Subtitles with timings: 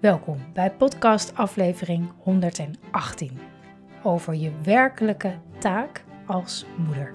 [0.00, 3.38] Welkom bij podcast aflevering 118
[4.02, 7.12] over je werkelijke taak als moeder.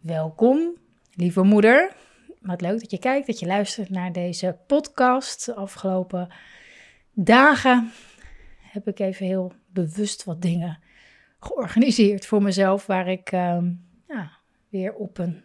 [0.00, 0.79] Welkom
[1.20, 1.92] Lieve moeder,
[2.40, 5.44] wat leuk dat je kijkt, dat je luistert naar deze podcast.
[5.44, 6.28] De afgelopen
[7.12, 7.90] dagen
[8.60, 10.78] heb ik even heel bewust wat dingen
[11.40, 13.72] georganiseerd voor mezelf, waar ik ehm,
[14.08, 14.30] ja,
[14.68, 15.44] weer op een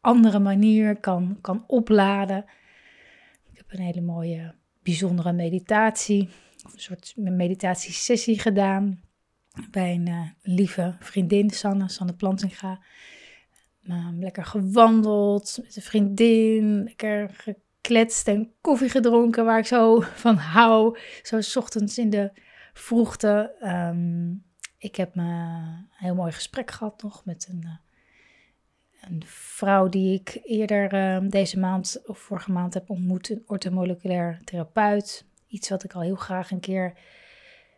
[0.00, 2.44] andere manier kan, kan opladen.
[3.52, 6.28] Ik heb een hele mooie, bijzondere meditatie,
[6.72, 9.00] een soort meditatiesessie gedaan
[9.70, 12.80] bij een uh, lieve vriendin, Sanne, Sanne Plantinga.
[13.90, 20.36] Um, lekker gewandeld met een vriendin, lekker gekletst en koffie gedronken, waar ik zo van
[20.36, 20.98] hou.
[21.22, 22.30] Zo s ochtends in de
[22.72, 23.54] vroegte.
[23.62, 24.44] Um,
[24.78, 27.70] ik heb een heel mooi gesprek gehad nog met een, uh,
[29.00, 34.40] een vrouw die ik eerder uh, deze maand of vorige maand heb ontmoet, een orthomoleculair
[34.44, 35.26] therapeut.
[35.46, 36.92] Iets wat ik al heel graag een keer,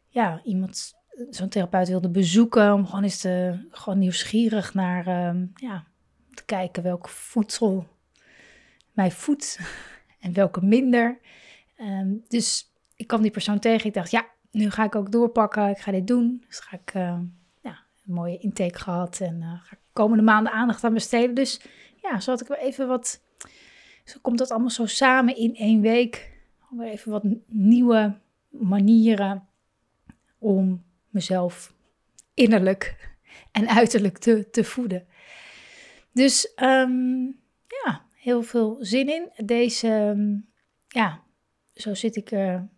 [0.08, 0.94] ja, iemand,
[1.30, 2.72] zo'n therapeut wilde bezoeken.
[2.72, 5.04] Om gewoon eens te, gewoon nieuwsgierig naar,
[5.54, 5.86] ja,
[6.38, 7.86] te kijken welk voedsel
[8.92, 9.58] mij voedt
[10.20, 11.18] en welke minder.
[11.80, 13.86] Um, dus ik kwam die persoon tegen.
[13.86, 15.68] Ik dacht, ja, nu ga ik ook doorpakken.
[15.68, 16.44] Ik ga dit doen.
[16.46, 17.18] Dus ga ik uh,
[17.62, 21.34] ja, een mooie intake gehad en uh, ga ik komende maanden aandacht aan besteden.
[21.34, 21.60] Dus
[22.02, 23.22] ja, zo had ik weer even wat.
[24.04, 26.36] Zo komt dat allemaal zo samen in één week.
[26.70, 28.18] Weer even wat nieuwe
[28.48, 29.48] manieren
[30.38, 31.74] om mezelf
[32.34, 33.16] innerlijk
[33.52, 35.06] en uiterlijk te, te voeden.
[36.12, 39.30] Dus um, ja, heel veel zin in.
[39.46, 40.48] Deze, um,
[40.88, 41.22] ja,
[41.74, 42.28] zo zit, ik,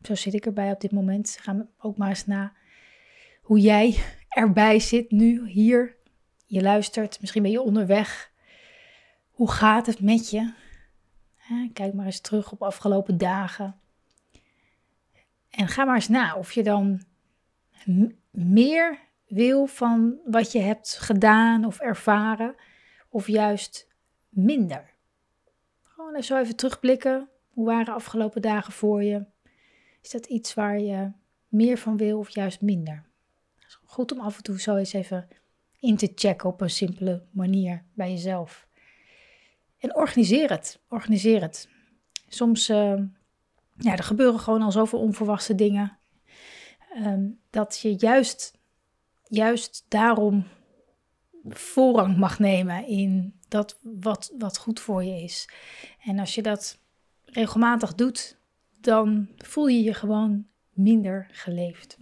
[0.03, 1.39] zo zit ik erbij op dit moment.
[1.45, 2.53] We ook maar eens na
[3.43, 3.99] hoe jij
[4.29, 5.97] erbij zit nu, hier.
[6.47, 8.33] Je luistert, misschien ben je onderweg.
[9.31, 10.53] Hoe gaat het met je?
[11.73, 13.81] Kijk maar eens terug op afgelopen dagen.
[15.51, 17.03] En ga maar eens na of je dan
[18.31, 22.55] meer wil van wat je hebt gedaan of ervaren
[23.11, 23.89] of juist
[24.29, 24.95] minder?
[25.83, 27.29] Gewoon zo even terugblikken.
[27.49, 29.25] Hoe waren de afgelopen dagen voor je?
[30.03, 31.13] Is dat iets waar je
[31.49, 33.09] meer van wil of juist minder?
[33.85, 35.29] Goed om af en toe zo eens even
[35.79, 38.69] in te checken op een simpele manier bij jezelf.
[39.79, 40.81] En organiseer het.
[40.89, 41.69] Organiseer het.
[42.29, 43.03] Soms, uh,
[43.77, 45.99] ja, er gebeuren gewoon al zoveel onverwachte dingen.
[46.97, 48.59] Um, dat je juist,
[49.23, 50.47] juist daarom
[51.49, 55.49] voorrang mag nemen in dat wat, wat goed voor je is.
[56.05, 56.79] En als je dat
[57.25, 58.39] regelmatig doet,
[58.81, 61.99] dan voel je je gewoon minder geleefd.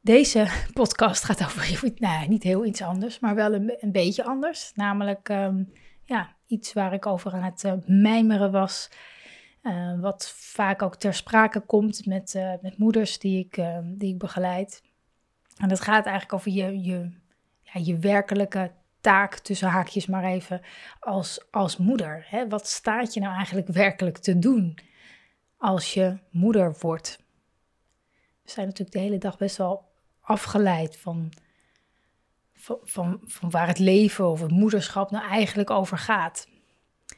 [0.00, 4.72] Deze podcast gaat over nou, niet heel iets anders, maar wel een, een beetje anders.
[4.74, 5.72] Namelijk um,
[6.04, 8.90] ja, iets waar ik over aan het uh, mijmeren was.
[9.62, 14.18] Uh, wat vaak ook ter sprake komt met, uh, met moeders die ik, die ik
[14.18, 14.82] begeleid.
[15.56, 17.10] En dat gaat eigenlijk over je, je
[17.72, 20.60] ja, je werkelijke taak, tussen haakjes maar even,
[21.00, 22.26] als, als moeder.
[22.28, 22.48] Hè?
[22.48, 24.78] Wat staat je nou eigenlijk werkelijk te doen
[25.56, 27.18] als je moeder wordt?
[28.42, 29.84] We zijn natuurlijk de hele dag best wel
[30.20, 31.32] afgeleid van,
[32.82, 36.48] van, van, waar het leven of het moederschap nou eigenlijk over gaat.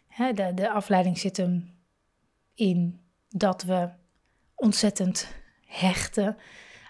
[0.09, 1.75] Hè, de, de afleiding zit hem
[2.55, 3.89] in dat we
[4.55, 5.35] ontzettend
[5.67, 6.37] hechten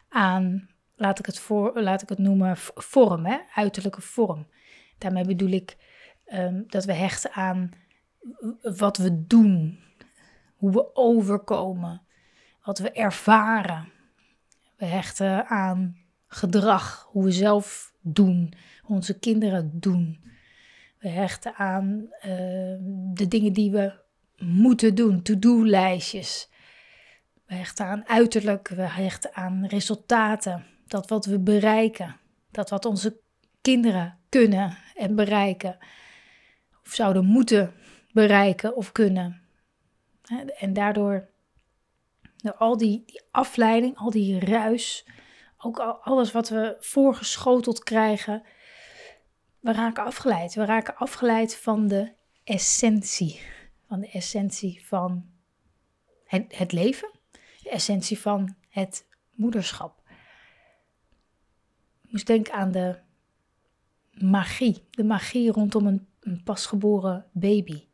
[0.09, 0.69] aan
[0.99, 3.39] laat ik het, voor, laat ik het noemen, vorm, hè?
[3.55, 4.47] uiterlijke vorm.
[4.99, 5.77] Daarmee bedoel ik
[6.27, 7.71] um, dat we hechten aan
[8.63, 9.79] wat we doen,
[10.57, 12.03] hoe we overkomen,
[12.63, 13.93] wat we ervaren.
[14.77, 15.97] We hechten aan
[16.27, 18.53] gedrag, hoe we zelf doen,
[18.83, 20.25] hoe onze kinderen doen.
[20.99, 22.77] We hechten aan uh,
[23.15, 23.93] de dingen die we
[24.37, 26.51] moeten doen, to-do-lijstjes.
[27.47, 32.17] We hechten aan uiterlijk, we hechten aan resultaten dat wat we bereiken,
[32.51, 33.21] dat wat onze
[33.61, 35.79] kinderen kunnen en bereiken,
[36.85, 37.75] of zouden moeten
[38.13, 39.43] bereiken of kunnen.
[40.59, 41.29] En daardoor
[42.57, 45.07] al die, die afleiding, al die ruis,
[45.59, 48.43] ook alles wat we voorgeschoteld krijgen,
[49.61, 50.55] we raken afgeleid.
[50.55, 52.13] We raken afgeleid van de
[52.45, 53.41] essentie.
[53.87, 55.31] Van de essentie van
[56.49, 57.11] het leven,
[57.63, 59.98] de essentie van het moederschap.
[62.09, 62.99] Moest denken aan de
[64.11, 66.07] magie, de magie rondom een,
[66.45, 67.87] pasgeboren baby.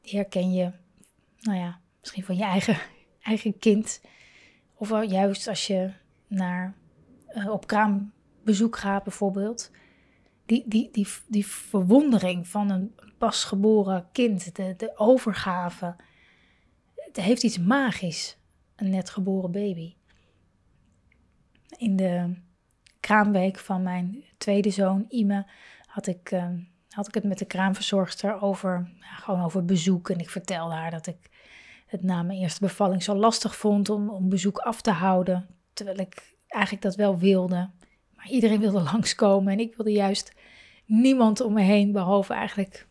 [0.00, 0.72] Die herken je,
[1.40, 2.78] nou ja, misschien van je eigen,
[3.22, 4.00] eigen kind.
[4.74, 5.92] Of juist als je
[6.26, 6.74] naar,
[7.34, 9.70] uh, op kraambezoek gaat bijvoorbeeld.
[10.46, 15.96] Die, die, die, die verwondering van een pasgeboren kind, de, de overgave.
[16.94, 18.36] Het heeft iets magisch,
[18.76, 19.94] een net geboren baby.
[21.76, 22.34] In de
[23.02, 25.46] kraamweek van mijn tweede zoon, Ime,
[25.86, 26.46] had ik, uh,
[26.88, 30.10] had ik het met de kraamverzorgster over, gewoon over bezoek.
[30.10, 31.30] En ik vertelde haar dat ik
[31.86, 35.48] het na mijn eerste bevalling zo lastig vond om, om bezoek af te houden.
[35.72, 37.70] Terwijl ik eigenlijk dat wel wilde.
[38.14, 40.32] Maar iedereen wilde langskomen en ik wilde juist
[40.84, 42.86] niemand om me heen, behalve eigenlijk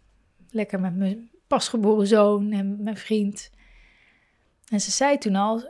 [0.49, 3.51] lekker met mijn pasgeboren zoon en mijn vriend.
[4.67, 5.69] En ze zei toen al,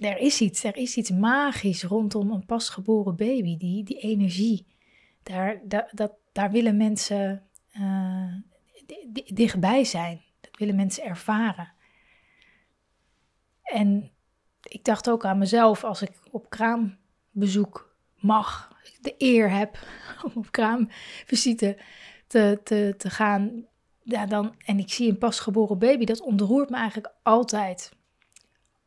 [0.00, 4.66] er is iets, er is iets magisch rondom een pasgeboren baby, die, die energie.
[5.22, 5.60] Daar,
[5.92, 7.42] dat, daar willen mensen
[7.78, 8.34] uh,
[9.26, 11.72] dichtbij zijn, dat willen mensen ervaren.
[13.62, 14.10] En
[14.62, 19.78] ik dacht ook aan mezelf als ik op kraambezoek mag, de eer heb
[20.24, 21.78] om op kraamvisite
[22.26, 23.66] te, te, te gaan.
[24.02, 27.98] Ja, dan, en ik zie een pasgeboren baby, dat ontroert me eigenlijk altijd.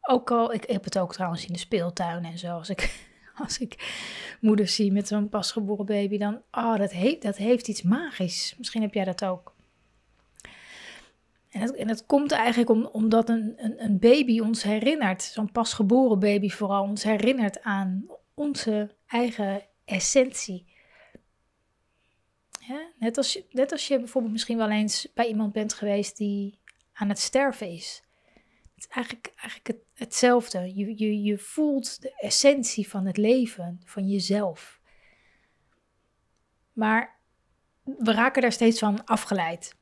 [0.10, 2.58] Ook al, ik, heb het ook trouwens in de speeltuin en zo.
[2.58, 3.08] Als ik,
[3.44, 3.94] als ik
[4.42, 8.56] moeders zie met zo'n pasgeboren baby, dan, oh, dat, heeft, dat heeft iets magisch.
[8.58, 9.54] Misschien heb jij dat ook.
[11.50, 16.20] En dat, en komt eigenlijk om, omdat een, een, een baby ons herinnert, zo'n pasgeboren
[16.20, 20.72] baby vooral, ons herinnert aan onze eigen essentie.
[23.00, 26.60] Net, als, net als je bijvoorbeeld misschien wel eens bij iemand bent geweest die
[26.94, 28.03] aan het sterven is.
[28.88, 30.76] Eigenlijk, eigenlijk het, hetzelfde.
[30.76, 34.80] Je, je, je voelt de essentie van het leven, van jezelf.
[36.74, 37.20] Maar
[37.84, 39.76] we raken daar steeds van afgeleid.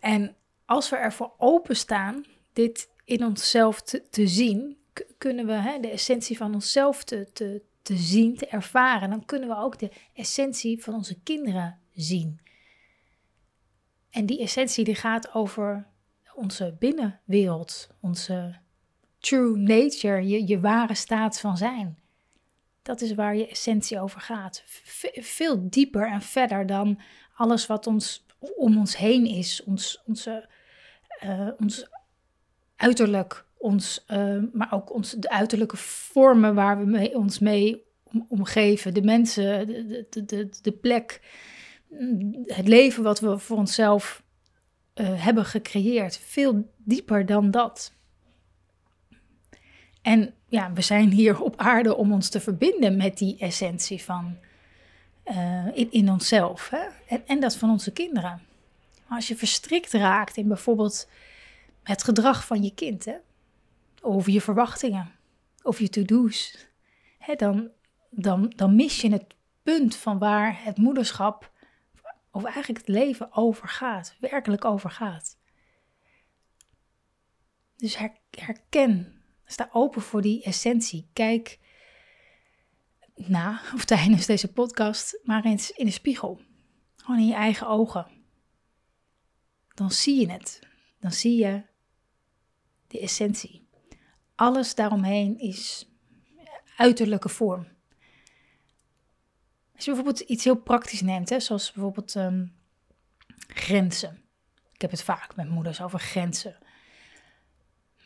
[0.00, 4.78] En als we ervoor openstaan dit in onszelf te, te zien,
[5.18, 9.10] kunnen we hè, de essentie van onszelf te, te, te zien, te ervaren.
[9.10, 12.40] Dan kunnen we ook de essentie van onze kinderen zien.
[14.10, 15.89] En die essentie die gaat over
[16.40, 18.54] onze binnenwereld, onze
[19.18, 21.98] true nature, je, je ware staat van zijn.
[22.82, 24.62] Dat is waar je essentie over gaat.
[25.14, 27.00] veel dieper en verder dan
[27.34, 28.26] alles wat ons
[28.56, 29.62] om ons heen is.
[29.64, 30.48] Ons, onze
[31.24, 31.88] uh, ons
[32.76, 38.94] uiterlijk, ons, uh, maar ook ons, de uiterlijke vormen waar we ons mee om, omgeven,
[38.94, 41.20] de mensen, de, de, de, de plek,
[42.44, 44.22] het leven wat we voor onszelf
[44.94, 46.18] uh, hebben gecreëerd.
[46.18, 47.92] Veel dieper dan dat.
[50.02, 54.36] En ja, we zijn hier op aarde om ons te verbinden met die essentie van
[55.74, 56.68] in, in onszelf.
[56.68, 56.82] Hè?
[57.06, 58.42] En, en dat van onze kinderen.
[59.06, 61.08] Maar als je verstrikt raakt in bijvoorbeeld
[61.82, 63.16] het gedrag van je kind, hè,
[64.00, 65.10] over je verwachtingen,
[65.62, 66.66] over je to-do's,
[67.36, 67.68] dan,
[68.10, 71.52] dan, dan mis je het punt van waar het moederschap,
[72.30, 75.38] of eigenlijk het leven over gaat, werkelijk over gaat.
[77.76, 77.96] Dus
[78.30, 81.08] herken, sta open voor die essentie.
[81.12, 81.58] Kijk
[83.14, 86.40] na of tijdens deze podcast maar eens in de spiegel.
[86.96, 88.18] Gewoon in je eigen ogen
[89.80, 90.60] dan zie je het.
[90.98, 91.62] Dan zie je
[92.86, 93.68] de essentie.
[94.34, 95.90] Alles daaromheen is
[96.76, 97.68] uiterlijke vorm.
[99.80, 102.46] Als je bijvoorbeeld iets heel praktisch neemt, hè, zoals bijvoorbeeld ehm,
[103.46, 104.22] grenzen.
[104.72, 106.56] Ik heb het vaak met moeders over grenzen.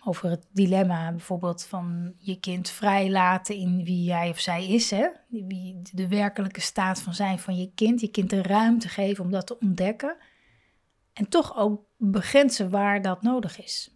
[0.05, 4.91] Over het dilemma bijvoorbeeld van je kind vrijlaten in wie jij of zij is.
[4.91, 5.09] Hè?
[5.29, 8.01] Wie de werkelijke staat van zijn van je kind.
[8.01, 10.17] Je kind de ruimte geven om dat te ontdekken.
[11.13, 13.95] En toch ook begrenzen waar dat nodig is.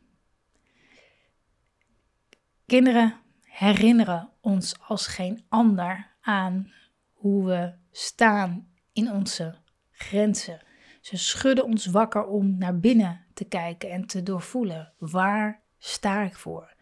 [2.67, 6.73] Kinderen herinneren ons als geen ander aan
[7.19, 9.55] hoe we staan in onze
[9.91, 10.63] grenzen.
[11.01, 14.93] Ze schudden ons wakker om naar binnen te kijken en te doorvoelen.
[14.99, 16.75] Waar sta ik voor?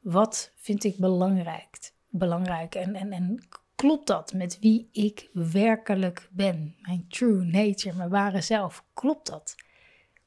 [0.00, 1.94] Wat vind ik belangrijk?
[2.08, 2.74] belangrijk?
[2.74, 6.76] En, en, en klopt dat met wie ik werkelijk ben?
[6.80, 8.84] Mijn true nature, mijn ware zelf.
[8.94, 9.54] Klopt dat?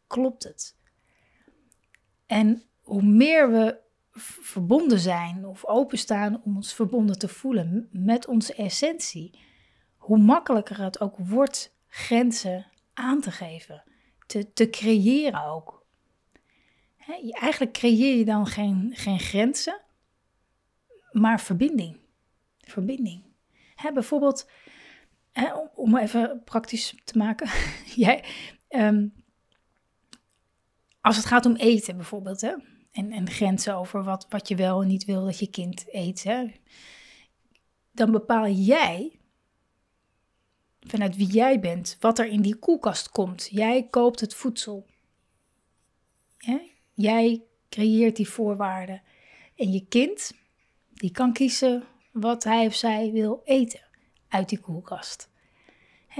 [0.10, 0.78] klopt het?
[2.26, 3.80] En hoe meer we
[4.42, 9.40] verbonden zijn of openstaan om ons verbonden te voelen met onze essentie,
[10.10, 13.84] hoe makkelijker het ook wordt grenzen aan te geven,
[14.28, 15.86] te, te creëren ook.
[17.32, 19.82] eigenlijk creëer je dan geen, geen grenzen,
[21.12, 21.98] maar verbinding.
[22.60, 23.24] Verbinding.
[23.94, 24.50] bijvoorbeeld,
[25.74, 27.50] om even praktisch te maken,
[28.06, 28.24] jij,
[28.68, 29.08] ehm,
[31.02, 32.56] als het gaat om eten bijvoorbeeld, hè,
[32.92, 36.24] en, en grenzen over wat, wat je wel en niet wil dat je kind eet,
[36.24, 36.52] hè,
[37.92, 39.19] dan bepaal jij
[40.80, 43.48] vanuit wie jij bent, wat er in die koelkast komt.
[43.52, 44.86] Jij koopt het voedsel.
[46.94, 49.02] Jij creëert die voorwaarden.
[49.56, 50.32] En je kind,
[50.90, 53.82] die kan kiezen wat hij of zij wil eten
[54.28, 55.30] uit die koelkast.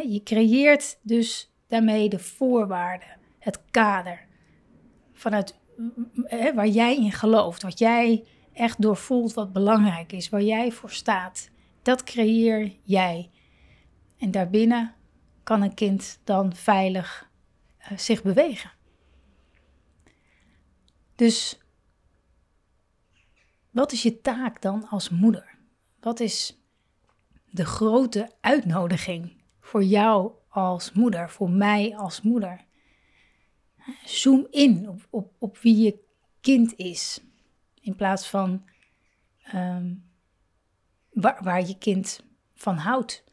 [0.08, 4.28] Je creëert dus daarmee de voorwaarden, het kader,
[5.14, 5.58] vanuit
[6.56, 8.24] waar jij in gelooft, wat jij
[8.54, 11.50] echt doorvoelt wat belangrijk is, waar jij voor staat.
[11.82, 13.30] Dat creëer jij.
[14.20, 14.96] En daarbinnen
[15.44, 17.30] kan een kind dan veilig
[17.82, 18.72] uh, zich bewegen.
[21.16, 21.60] Dus
[23.70, 25.58] wat is je taak dan als moeder?
[26.00, 26.64] Wat is
[27.50, 32.66] de grote uitnodiging voor jou als moeder, voor mij als moeder?
[34.06, 36.00] Zoom in op, op, op wie je
[36.42, 37.22] kind is,
[37.82, 38.66] in plaats van
[41.10, 42.24] waar, waar je kind
[42.54, 43.24] van houdt.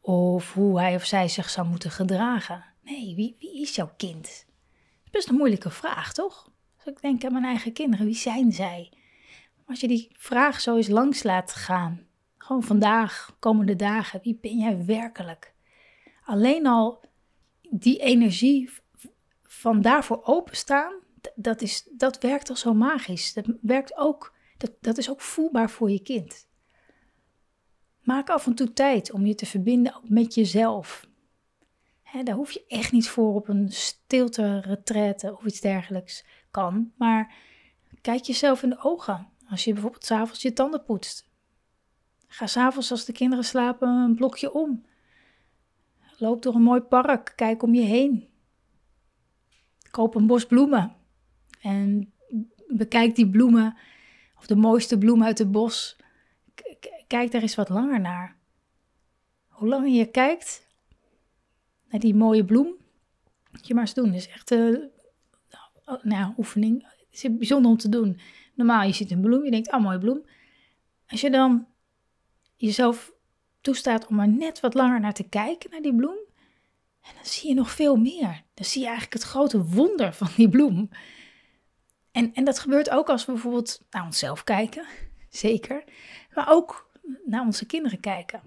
[0.00, 2.64] Of hoe hij of zij zich zou moeten gedragen.
[2.82, 4.46] Nee, wie, wie is jouw kind?
[5.10, 6.50] Best een moeilijke vraag, toch?
[6.76, 8.92] Als ik denk aan mijn eigen kinderen, wie zijn zij?
[9.66, 12.06] Als je die vraag zo eens langs laat gaan,
[12.38, 15.54] gewoon vandaag, komende dagen, wie ben jij werkelijk?
[16.24, 17.00] Alleen al
[17.70, 18.70] die energie
[19.42, 20.92] van daarvoor openstaan,
[21.34, 23.32] dat, is, dat werkt al zo magisch.
[23.32, 26.47] Dat, werkt ook, dat, dat is ook voelbaar voor je kind.
[28.08, 31.08] Maak af en toe tijd om je te verbinden met jezelf.
[32.24, 36.92] daar hoef je echt niet voor op een stilte retraite of iets dergelijks kan.
[36.96, 37.34] Maar
[38.00, 41.28] kijk jezelf in de ogen als je bijvoorbeeld s'avonds je tanden poetst.
[42.26, 44.84] Ga s'avonds als de kinderen slapen een blokje om.
[46.18, 48.28] Loop door een mooi park, kijk om je heen.
[49.90, 50.96] Koop een bos bloemen
[51.60, 52.12] en
[52.68, 53.76] bekijk die bloemen
[54.38, 55.96] of de mooiste bloem uit het bos
[57.08, 58.36] kijk daar eens wat langer naar.
[59.48, 60.66] Hoe langer je kijkt
[61.88, 62.74] naar die mooie bloem,
[63.50, 64.06] moet je maar eens doen.
[64.06, 64.90] Dat is echt een
[65.86, 66.82] uh, nou, oefening.
[66.82, 68.20] Het is bijzonder om te doen.
[68.54, 70.24] Normaal, je ziet een bloem, je denkt, ah, mooie bloem.
[71.06, 71.66] Als je dan
[72.56, 73.12] jezelf
[73.60, 76.18] toestaat om er net wat langer naar te kijken, naar die bloem,
[77.00, 78.42] en dan zie je nog veel meer.
[78.54, 80.88] Dan zie je eigenlijk het grote wonder van die bloem.
[82.12, 84.86] En, en dat gebeurt ook als we bijvoorbeeld naar onszelf kijken,
[85.28, 85.84] zeker.
[86.34, 86.87] Maar ook
[87.26, 88.42] naar onze kinderen kijken.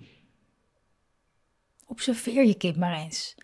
[1.86, 3.36] Observeer je kind maar eens.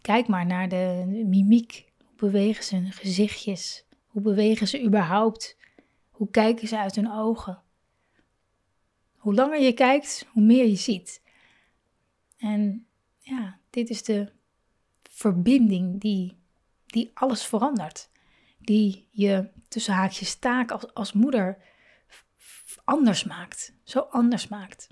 [0.00, 1.92] Kijk maar naar de mimiek.
[1.98, 3.84] Hoe bewegen ze hun gezichtjes?
[4.06, 5.56] Hoe bewegen ze überhaupt?
[6.10, 7.62] Hoe kijken ze uit hun ogen?
[9.16, 11.22] Hoe langer je kijkt, hoe meer je ziet.
[12.36, 12.86] En
[13.18, 14.32] ja, dit is de
[15.02, 16.36] verbinding die,
[16.86, 18.10] die alles verandert.
[18.58, 21.58] Die je tussen haakjes taak als, als moeder
[22.86, 23.74] anders maakt.
[23.84, 24.88] Zo anders maakt.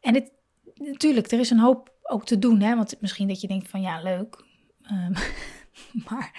[0.00, 0.30] En
[0.74, 2.60] natuurlijk, er is een hoop ook te doen.
[2.60, 2.76] Hè?
[2.76, 4.44] Want misschien dat je denkt van ja, leuk.
[4.82, 5.12] Ehm,
[6.08, 6.32] maar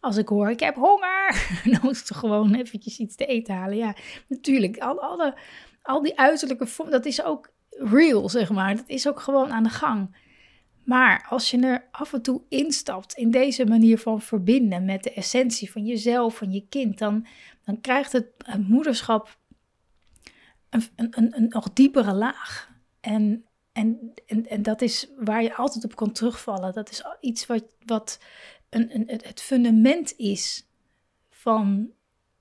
[0.00, 3.76] als ik hoor, ik heb honger, dan moet ik gewoon eventjes iets te eten halen.
[3.76, 3.94] Ja,
[4.28, 5.38] natuurlijk, al, alle,
[5.82, 8.76] al die uiterlijke vorm, dat is ook real, zeg maar.
[8.76, 10.16] Dat is ook gewoon aan de gang.
[10.84, 15.12] Maar als je er af en toe instapt in deze manier van verbinden met de
[15.12, 17.26] essentie van jezelf, van je kind, dan,
[17.64, 18.26] dan krijgt het,
[18.66, 19.38] moederschap
[20.68, 22.70] een, een, een, nog diepere laag.
[23.00, 26.72] En, en, en, en dat is waar je altijd op kan terugvallen.
[26.72, 28.18] Dat is iets wat, wat
[28.68, 30.66] een, een, het fundament is
[31.30, 31.90] van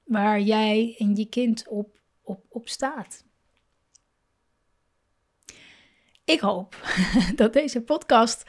[0.04, 3.25] waar jij en je kind op, op, op staat.
[6.24, 6.75] Ik hoop
[7.36, 8.44] dat deze podcast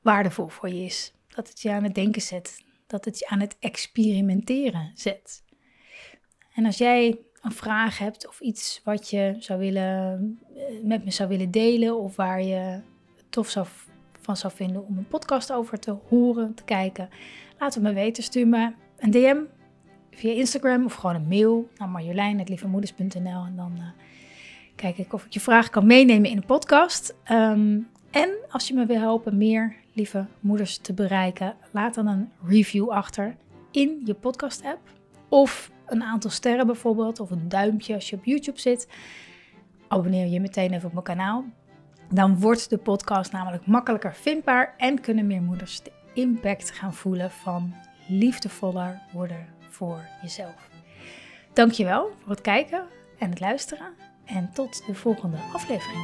[0.00, 1.12] waardevol voor je is.
[1.28, 2.64] Dat het je aan het denken zet.
[2.86, 5.43] Dat het je aan het experimenteren zet.
[6.54, 11.10] En als jij een vraag hebt of iets wat je zou willen, eh, met me
[11.10, 12.80] zou willen delen of waar je
[13.28, 13.66] tof zou,
[14.20, 17.08] van zou vinden om een podcast over te horen, te kijken,
[17.58, 18.22] laat het me weten.
[18.22, 19.36] Stuur me een DM
[20.10, 23.88] via Instagram of gewoon een mail naar marjolein.lievemoeders.nl en dan uh,
[24.76, 27.16] kijk ik of ik je vraag kan meenemen in een podcast.
[27.30, 32.30] Um, En als je me wil helpen meer lieve moeders te bereiken, laat dan een
[32.46, 33.36] review achter
[33.70, 34.80] in je podcast-app.
[35.28, 38.88] Of een aantal sterren bijvoorbeeld, of een duimpje als je op YouTube zit.
[39.88, 41.44] Abonneer je meteen even op mijn kanaal.
[42.10, 47.30] Dan wordt de podcast namelijk makkelijker vindbaar en kunnen meer moeders de impact gaan voelen
[47.30, 47.74] van
[48.08, 50.68] liefdevoller worden voor jezelf.
[51.52, 52.84] Dankjewel voor het kijken
[53.18, 53.92] en het luisteren
[54.24, 56.02] en tot de volgende aflevering.